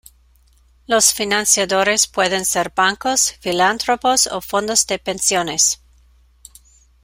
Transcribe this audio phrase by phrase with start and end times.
[0.87, 5.79] Los financiadores pueden ser bancos, filántropos o fondos de pensiones.